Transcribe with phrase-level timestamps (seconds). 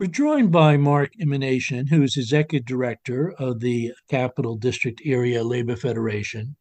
[0.00, 5.76] We're joined by Mark Emanatian, who is executive director of the Capital District Area Labor
[5.76, 6.56] Federation.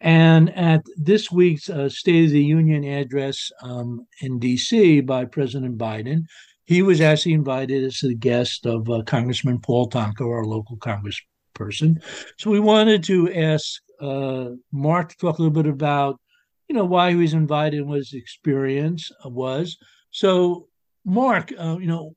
[0.00, 5.76] And at this week's uh, State of the Union address um, in DC by President
[5.76, 6.26] Biden,
[6.66, 12.00] he was actually invited as the guest of uh, Congressman Paul Tonko, our local congressperson.
[12.38, 16.20] So we wanted to ask uh, Mark to talk a little bit about,
[16.68, 19.76] you know, why he was invited and what his experience was.
[20.12, 20.68] So,
[21.04, 22.14] Mark, uh, you know,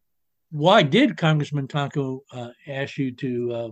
[0.52, 3.70] why did Congressman Tonko uh, ask you to uh,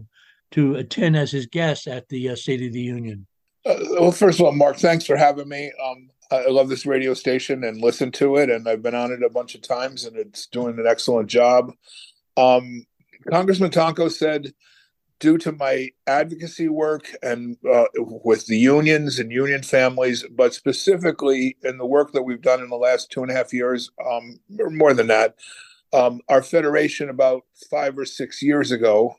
[0.51, 3.25] to attend as his guest at the uh, State of the Union?
[3.65, 5.71] Uh, well, first of all, Mark, thanks for having me.
[5.83, 9.23] Um, I love this radio station and listen to it, and I've been on it
[9.23, 11.71] a bunch of times, and it's doing an excellent job.
[12.35, 12.85] Um,
[13.29, 14.53] Congressman Tonko said,
[15.19, 21.57] due to my advocacy work and uh, with the unions and union families, but specifically
[21.63, 24.39] in the work that we've done in the last two and a half years, um,
[24.59, 25.35] or more than that,
[25.93, 29.15] um, our federation about five or six years ago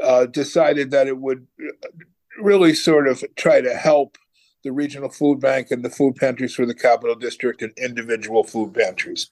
[0.00, 1.46] uh, decided that it would
[2.40, 4.16] really sort of try to help
[4.64, 8.72] the regional food bank and the food pantries for the capital district and individual food
[8.72, 9.30] pantries.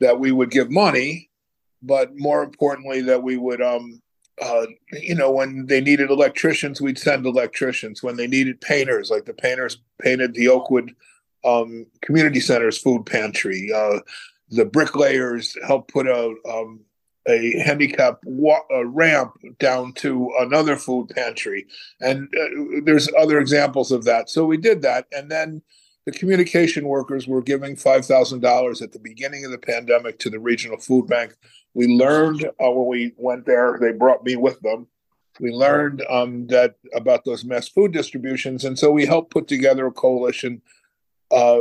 [0.00, 1.30] That we would give money,
[1.82, 4.00] but more importantly, that we would, um,
[4.40, 8.02] uh, you know, when they needed electricians, we'd send electricians.
[8.02, 10.94] When they needed painters, like the painters painted the Oakwood
[11.44, 13.70] um, Community Center's food pantry.
[13.74, 14.00] Uh,
[14.50, 16.80] the bricklayers helped put a um,
[17.28, 21.66] a handicap wa- a ramp down to another food pantry,
[22.00, 24.30] and uh, there's other examples of that.
[24.30, 25.62] So we did that, and then
[26.06, 30.30] the communication workers were giving five thousand dollars at the beginning of the pandemic to
[30.30, 31.34] the regional food bank.
[31.74, 34.88] We learned uh, when we went there; they brought me with them.
[35.38, 39.86] We learned um, that about those mass food distributions, and so we helped put together
[39.86, 40.62] a coalition.
[41.30, 41.60] Uh,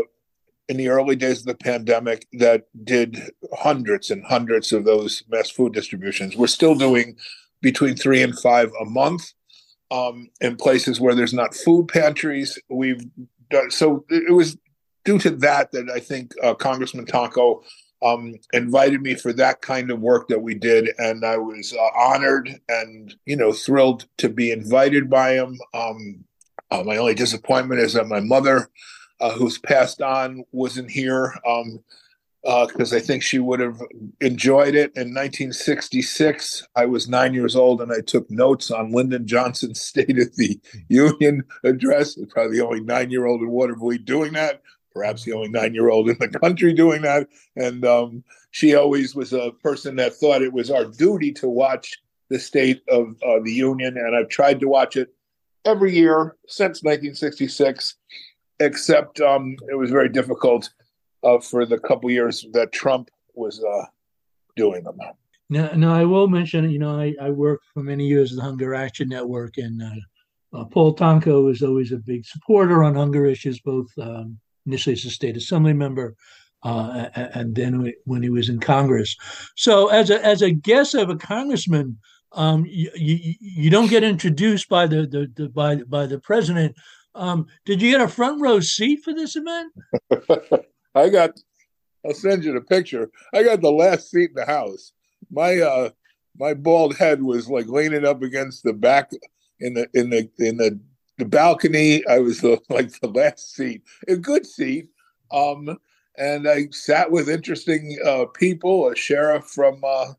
[0.69, 5.49] in the early days of the pandemic that did hundreds and hundreds of those mass
[5.49, 6.37] food distributions.
[6.37, 7.17] We're still doing
[7.61, 9.33] between three and five a month
[9.89, 12.59] um, in places where there's not food pantries.
[12.69, 13.03] We've
[13.49, 14.05] done so.
[14.09, 14.57] It was
[15.05, 17.63] due to that that I think uh, Congressman Tonko
[18.03, 21.99] um, invited me for that kind of work that we did, and I was uh,
[21.99, 25.57] honored and you know thrilled to be invited by him.
[25.73, 26.23] Um,
[26.69, 28.69] uh, my only disappointment is that my mother
[29.21, 31.33] uh, who's passed on, wasn't here
[32.43, 33.81] because uh, I think she would have
[34.21, 34.91] enjoyed it.
[34.95, 40.17] In 1966, I was nine years old and I took notes on Lyndon Johnson's State
[40.17, 42.17] of the Union address.
[42.17, 44.61] It's Probably the only nine year old in Waterville doing that.
[44.93, 47.27] Perhaps the only nine year old in the country doing that.
[47.55, 51.99] And um, she always was a person that thought it was our duty to watch
[52.29, 53.97] the State of uh, the Union.
[53.97, 55.13] And I've tried to watch it
[55.65, 57.95] every year since 1966
[58.59, 60.69] except um, it was very difficult
[61.23, 63.85] uh, for the couple years that Trump was uh,
[64.55, 64.97] doing them.
[65.49, 68.43] Now, now, I will mention, you know, I, I worked for many years at the
[68.43, 73.25] Hunger Action Network, and uh, uh Paul Tonko was always a big supporter on hunger
[73.25, 74.37] issues, both um,
[74.67, 76.15] initially as a state assembly member
[76.63, 79.15] uh, and then when he was in Congress.
[79.55, 81.97] So, as a as a guest of a congressman,
[82.33, 86.75] um, you, you, you don't get introduced by the, the, the by by the president
[87.19, 89.73] um, did you get a front row seat for this event?
[90.95, 91.31] I got.
[92.05, 93.11] I'll send you the picture.
[93.33, 94.93] I got the last seat in the house.
[95.29, 95.89] My uh,
[96.37, 99.11] my bald head was like leaning up against the back
[99.59, 100.79] in the in the in the
[101.17, 102.05] the balcony.
[102.07, 104.89] I was the, like the last seat, a good seat.
[105.31, 105.77] Um,
[106.17, 108.87] and I sat with interesting uh, people.
[108.87, 110.13] A sheriff from uh,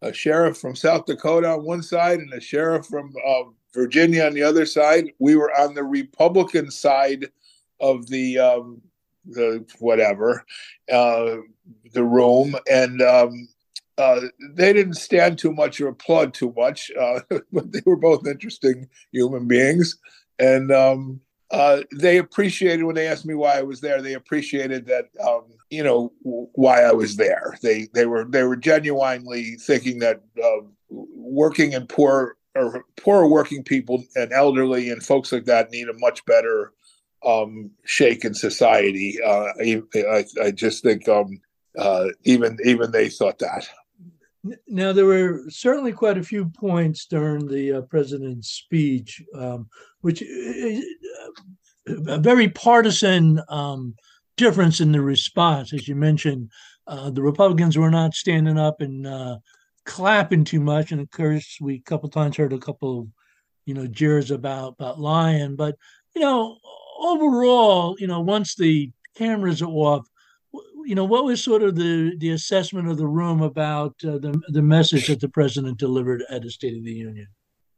[0.00, 3.42] a sheriff from South Dakota on one side, and a sheriff from uh,
[3.74, 5.12] Virginia on the other side.
[5.18, 7.26] We were on the Republican side
[7.80, 8.80] of the um,
[9.26, 10.44] the whatever
[10.92, 11.36] uh,
[11.92, 13.48] the room, and um,
[13.98, 14.20] uh,
[14.52, 17.20] they didn't stand too much or applaud too much, uh,
[17.52, 19.98] but they were both interesting human beings,
[20.38, 21.20] and um,
[21.50, 24.02] uh, they appreciated when they asked me why I was there.
[24.02, 27.56] They appreciated that um, you know why I was there.
[27.62, 33.62] They they were they were genuinely thinking that uh, working in poor or poor working
[33.62, 36.72] people and elderly and folks like that need a much better
[37.24, 39.18] um, shake in society.
[39.24, 41.40] Uh, I, I, just think um,
[41.78, 43.66] uh, even even they thought that.
[44.68, 49.68] Now there were certainly quite a few points during the uh, president's speech, um,
[50.02, 50.80] which uh,
[52.08, 53.94] a very partisan um,
[54.36, 56.50] difference in the response, as you mentioned.
[56.86, 59.38] Uh, the Republicans were not standing up and uh,
[59.84, 60.92] clapping too much.
[60.92, 63.06] And of course, we a couple times heard a couple of,
[63.66, 65.56] you know, jeers about about lying.
[65.56, 65.76] But
[66.14, 66.58] you know,
[67.00, 70.06] overall, you know, once the cameras are off,
[70.84, 74.40] you know, what was sort of the the assessment of the room about uh, the
[74.48, 77.28] the message that the president delivered at the State of the Union?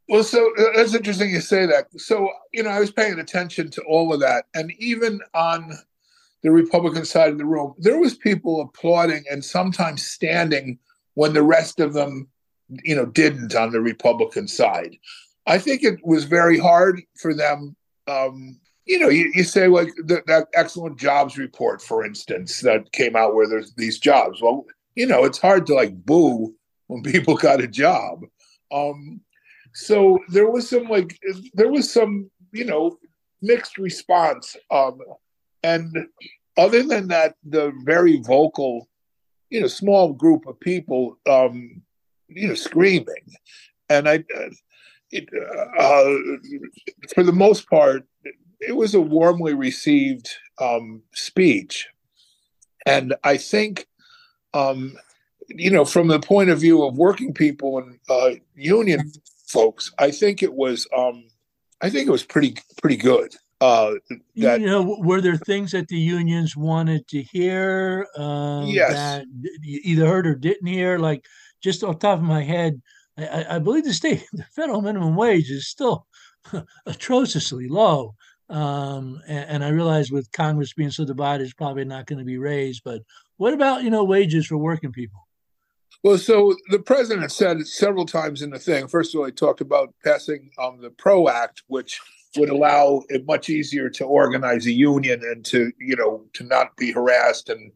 [0.08, 1.86] Well, so uh, that's interesting you say that.
[1.96, 5.72] So, you know, I was paying attention to all of that, and even on
[6.42, 10.78] the Republican side of the room, there was people applauding and sometimes standing
[11.16, 12.28] when the rest of them,
[12.84, 14.96] you know, didn't on the Republican side.
[15.46, 17.74] I think it was very hard for them.
[18.06, 22.92] Um, you know, you, you say like the, that excellent jobs report, for instance, that
[22.92, 24.42] came out where there's these jobs.
[24.42, 26.54] Well, you know, it's hard to like boo
[26.88, 28.20] when people got a job.
[28.70, 29.20] Um,
[29.72, 31.18] so there was some like
[31.54, 32.98] there was some you know
[33.40, 34.54] mixed response.
[34.70, 34.98] Um,
[35.62, 36.06] and
[36.56, 38.88] other than that, the very vocal,
[39.50, 41.82] you know, small group of people, um,
[42.28, 43.34] you know, screaming,
[43.88, 44.24] and I,
[45.10, 48.04] it, uh, for the most part,
[48.60, 50.28] it was a warmly received
[50.60, 51.88] um, speech,
[52.84, 53.86] and I think,
[54.54, 54.96] um,
[55.48, 59.12] you know, from the point of view of working people and uh, union
[59.46, 61.28] folks, I think it was, um,
[61.80, 63.34] I think it was pretty pretty good.
[63.60, 63.94] Uh,
[64.36, 68.92] that, you know, were there things that the unions wanted to hear um, yes.
[68.92, 69.26] that
[69.62, 70.98] you either heard or didn't hear?
[70.98, 71.24] Like,
[71.62, 72.82] just off top of my head,
[73.16, 76.06] I, I believe the state, the federal minimum wage is still
[76.86, 78.14] atrociously low.
[78.48, 82.24] Um, and, and, I realize with Congress being so divided, it's probably not going to
[82.24, 82.82] be raised.
[82.84, 83.02] But
[83.38, 85.26] what about you know wages for working people?
[86.04, 88.86] Well, so the president said several times in the thing.
[88.86, 92.00] First of all, he talked about passing um, the PRO Act, which
[92.36, 96.76] would allow it much easier to organize a union and to you know to not
[96.76, 97.72] be harassed and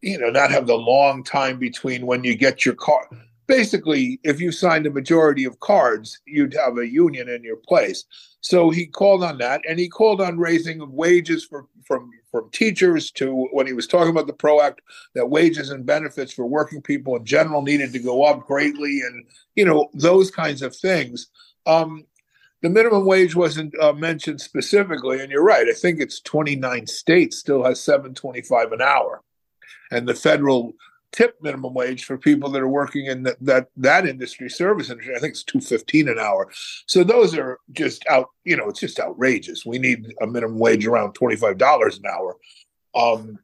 [0.00, 3.08] you know not have the long time between when you get your car.
[3.46, 8.04] Basically if you signed a majority of cards you'd have a union in your place.
[8.40, 13.10] So he called on that and he called on raising wages for from from teachers
[13.10, 14.82] to when he was talking about the pro act
[15.14, 19.24] that wages and benefits for working people in general needed to go up greatly and
[19.56, 21.28] you know those kinds of things.
[21.66, 22.04] Um,
[22.62, 25.68] the minimum wage wasn't uh, mentioned specifically, and you're right.
[25.68, 29.22] I think it's 29 states still has 7.25 an hour,
[29.90, 30.72] and the federal
[31.12, 35.14] tip minimum wage for people that are working in that that, that industry, service industry,
[35.14, 36.50] I think it's 2.15 an hour.
[36.86, 38.28] So those are just out.
[38.44, 39.64] You know, it's just outrageous.
[39.64, 42.36] We need a minimum wage around 25 dollars an hour,
[42.94, 43.38] um,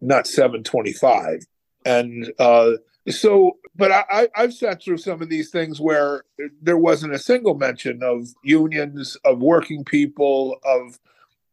[0.00, 1.44] not 7.25,
[1.84, 2.72] and uh,
[3.08, 6.24] so but I, I've sat through some of these things where
[6.60, 10.98] there wasn't a single mention of unions, of working people, of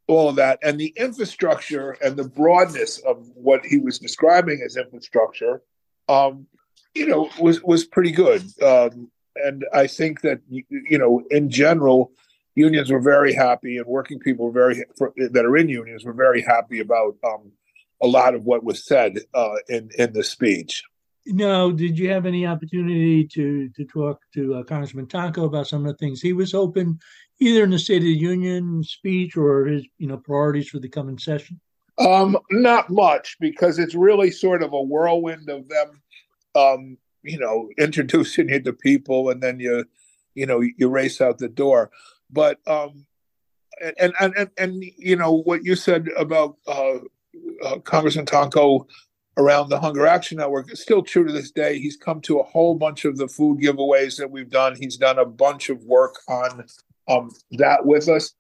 [0.07, 4.75] all of that, and the infrastructure and the broadness of what he was describing as
[4.75, 5.61] infrastructure,
[6.09, 6.47] um,
[6.95, 8.41] you know, was was pretty good.
[8.61, 12.11] Um, and I think that you know, in general,
[12.55, 16.79] unions were very happy, and working people very that are in unions were very happy
[16.79, 17.51] about um,
[18.01, 20.83] a lot of what was said uh, in in the speech.
[21.27, 25.85] No, did you have any opportunity to to talk to uh, Congressman Tonko about some
[25.85, 26.99] of the things he was hoping,
[27.39, 30.89] either in the State of the Union speech or his you know priorities for the
[30.89, 31.59] coming session?
[31.97, 36.01] Um, not much because it's really sort of a whirlwind of them,
[36.53, 39.85] um, you know, introducing you to people and then you,
[40.33, 41.89] you know, you race out the door.
[42.29, 43.05] But um,
[43.81, 46.99] and and and, and you know what you said about uh,
[47.63, 48.85] uh, Congressman Tonko
[49.37, 51.79] around the Hunger Action Network is still true to this day.
[51.79, 54.75] He's come to a whole bunch of the food giveaways that we've done.
[54.75, 56.65] He's done a bunch of work on
[57.07, 58.33] um, that with us.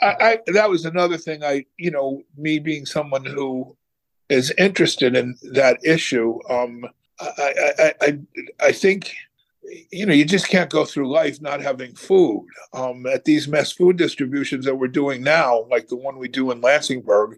[0.00, 1.44] I, I, that was another thing.
[1.44, 3.76] I, you know, me being someone who
[4.28, 6.38] is interested in that issue.
[6.48, 6.84] Um,
[7.20, 8.18] I, I, I,
[8.60, 9.12] I think,
[9.92, 12.46] you know, you just can't go through life not having food.
[12.72, 16.50] Um, at these mess food distributions that we're doing now, like the one we do
[16.50, 17.36] in Lansingburgh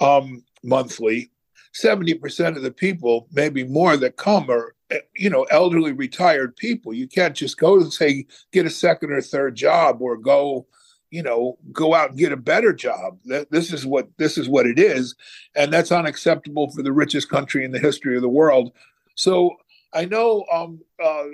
[0.00, 1.30] um, monthly,
[1.74, 6.94] 70% of the people, maybe more that come are, eh, you know, elderly retired people.
[6.94, 10.66] You can't just go and say, get a second or third job or go,
[11.10, 13.18] you know, go out and get a better job.
[13.24, 15.14] This is what this is what it is.
[15.54, 18.72] And that's unacceptable for the richest country in the history of the world.
[19.14, 19.56] So
[19.92, 21.24] I know um, uh,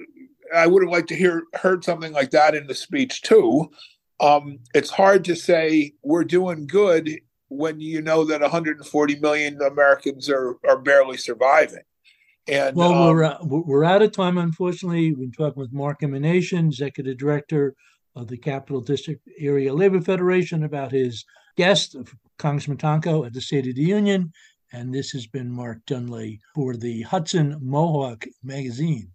[0.54, 3.70] I would have liked to hear heard something like that in the speech too.
[4.20, 7.20] Um, it's hard to say we're doing good
[7.50, 11.83] when you know that 140 million Americans are are barely surviving.
[12.49, 14.38] And well, um, we're uh, we're out of time.
[14.38, 17.75] Unfortunately, we've been talking with Mark Emanatian, executive director
[18.16, 21.25] of the Capital District Area Labor Federation, about his
[21.57, 21.97] guest,
[22.38, 24.33] Congressman Tonko, at the State of the Union.
[24.73, 29.09] And this has been Mark Dunlea for the Hudson Mohawk Magazine.